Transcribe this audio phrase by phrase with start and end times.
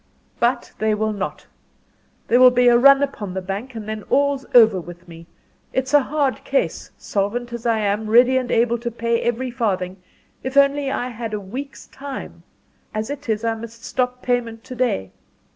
[0.39, 1.45] "But they will not.
[2.27, 5.27] There will be a run upon the bank and then all's over with me.
[5.73, 10.01] It's a hard case solvent as I am ready and able to pay every farthing
[10.41, 12.41] if only I had a week's time.
[12.95, 15.11] As it is I must stop payment to day.